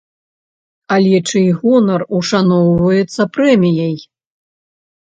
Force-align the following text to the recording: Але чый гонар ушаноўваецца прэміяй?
Але 0.95 1.17
чый 1.33 1.45
гонар 1.59 2.01
ушаноўваецца 2.21 3.21
прэміяй? 3.39 3.95